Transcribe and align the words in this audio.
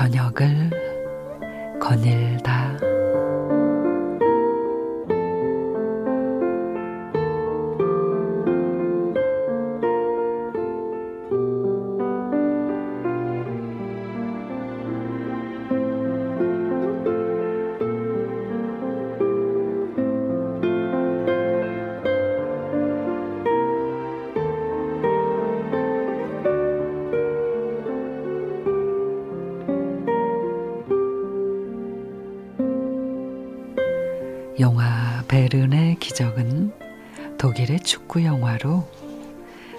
저녁을 0.00 0.70
거닐다. 1.78 2.69
영화 34.60 35.24
베른의 35.26 35.96
기적은 36.00 36.70
독일의 37.38 37.80
축구 37.80 38.22
영화로 38.22 38.86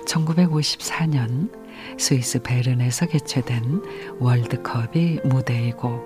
1954년 0.07 1.51
스위스 1.99 2.41
베른에서 2.41 3.05
개최된 3.05 3.83
월드컵이 4.17 5.19
무대이고 5.23 6.01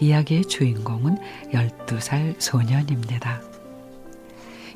이야기의 0.00 0.46
주인공은 0.46 1.18
12살 1.52 2.40
소년입니다. 2.40 3.42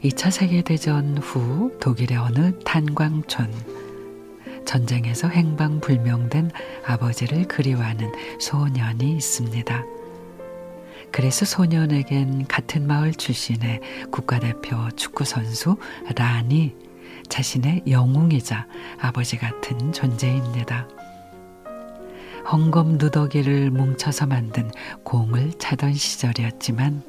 2차 0.04 0.30
세계대전 0.30 1.16
후 1.16 1.74
독일의 1.80 2.18
어느 2.18 2.58
탄광촌 2.66 3.50
전쟁에서 4.66 5.26
행방불명된 5.28 6.50
아버지를 6.84 7.48
그리워하는 7.48 8.12
소년이 8.38 9.10
있습니다. 9.12 9.99
그래서 11.12 11.44
소년에겐 11.44 12.46
같은 12.46 12.86
마을 12.86 13.12
출신의 13.12 13.80
국가대표 14.10 14.90
축구선수 14.96 15.76
란이 16.16 16.74
자신의 17.28 17.84
영웅이자 17.88 18.66
아버지 19.00 19.36
같은 19.36 19.92
존재입니다. 19.92 20.88
헝겊 22.44 22.98
누더기를 22.98 23.70
뭉쳐서 23.70 24.26
만든 24.26 24.70
공을 25.04 25.52
차던 25.58 25.94
시절이었지만 25.94 27.02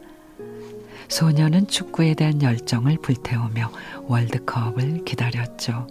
소년은 1.07 1.67
축구에 1.67 2.13
대한 2.13 2.41
열정을 2.41 2.97
불태우며 3.01 3.71
월드컵을 4.03 5.03
기다렸죠. 5.03 5.87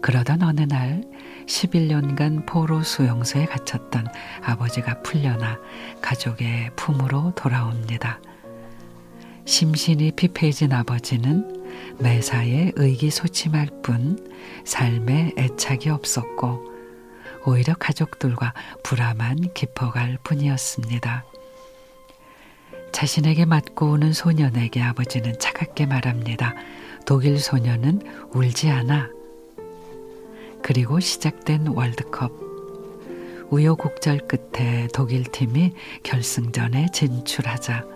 그러던 0.00 0.42
어느 0.42 0.60
날 0.62 1.02
11년간 1.46 2.46
포로 2.46 2.82
수용소에 2.82 3.46
갇혔던 3.46 4.06
아버지가 4.42 5.02
풀려나 5.02 5.58
가족의 6.00 6.70
품으로 6.76 7.32
돌아옵니다. 7.34 8.20
심신이 9.44 10.12
피폐해진 10.12 10.72
아버지는 10.72 11.64
매사에 11.98 12.72
의기소침할 12.76 13.68
뿐 13.82 14.18
삶에 14.64 15.32
애착이 15.38 15.88
없었고 15.88 16.68
오히려 17.46 17.74
가족들과 17.74 18.52
불화만 18.82 19.54
깊어갈 19.54 20.18
뿐이었습니다. 20.22 21.24
자신에게 22.92 23.46
맞고 23.46 23.92
오는 23.92 24.12
소년에게 24.12 24.82
아버지는 24.82 25.38
차갑게 25.38 25.86
말합니다. 25.86 26.54
독일 27.06 27.38
소년은 27.38 28.02
울지 28.34 28.68
않아. 28.70 29.17
그리고 30.68 31.00
시작된 31.00 31.68
월드컵. 31.68 32.30
우여곡절 33.48 34.28
끝에 34.28 34.86
독일 34.92 35.24
팀이 35.24 35.72
결승전에 36.02 36.88
진출하자 36.92 37.86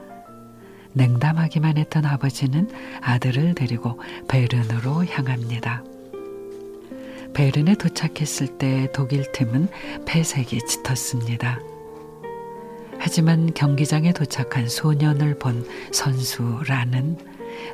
냉담하기만 0.94 1.76
했던 1.76 2.06
아버지는 2.06 2.70
아들을 3.02 3.54
데리고 3.56 4.00
베른으로 4.26 5.04
향합니다. 5.04 5.84
베른에 7.34 7.74
도착했을 7.74 8.56
때 8.56 8.88
독일 8.94 9.30
팀은 9.32 9.68
패색이 10.06 10.60
짙었습니다. 10.66 11.60
하지만 12.98 13.52
경기장에 13.52 14.14
도착한 14.14 14.66
소년을 14.66 15.38
본 15.38 15.66
선수라는 15.92 17.18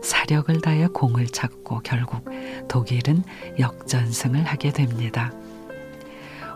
사력을 0.03 0.61
다해 0.61 0.89
공을 0.89 1.27
찾고 1.27 1.81
결국 1.85 2.25
독일은 2.69 3.23
역전승을 3.59 4.45
하게 4.45 4.73
됩니다. 4.73 5.33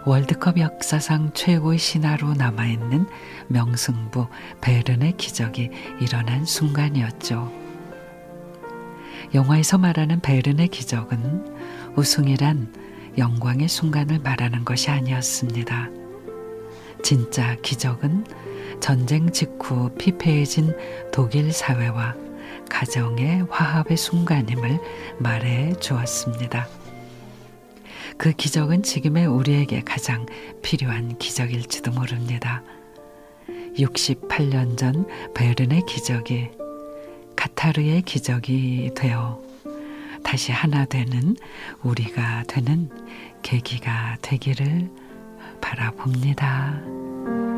월드컵 0.04 0.59
역사상 0.59 1.32
최고의 1.32 1.78
신화로 1.78 2.34
남아있는 2.34 3.06
명승부 3.48 4.26
베른의 4.60 5.16
기적이 5.16 5.70
일어난 6.00 6.44
순간이었죠. 6.44 7.53
영화에서 9.32 9.78
말하는 9.78 10.20
베른의 10.20 10.69
기적은 10.69 11.56
우승이란 11.97 12.75
영광의 13.16 13.69
순간을 13.69 14.19
말하는 14.19 14.64
것이 14.64 14.91
아니었습니다. 14.91 15.88
진짜 17.03 17.56
기적은 17.62 18.25
전쟁 18.81 19.31
직후 19.31 19.91
피폐해진 19.99 20.75
독일 21.12 21.53
사회와 21.53 22.14
가정의 22.72 23.47
화합의 23.50 23.99
순간임을 23.99 24.81
말해 25.19 25.75
주었습니다. 25.78 26.66
그 28.16 28.33
기적은 28.33 28.83
지금의 28.83 29.27
우리에게 29.27 29.83
가장 29.83 30.25
필요한 30.62 31.19
기적일지도 31.19 31.93
모릅니다. 31.93 32.62
68년 33.77 34.78
전 34.78 35.06
베른의 35.34 35.82
기적이 35.87 36.50
카타르의 37.37 38.03
기적이 38.03 38.93
되어 38.97 39.43
다시 40.25 40.50
하나 40.50 40.87
되는 40.87 41.37
우리가 41.82 42.44
되는 42.49 42.88
계기가 43.43 44.16
되기를 44.22 44.91
바라봅니다. 45.61 47.52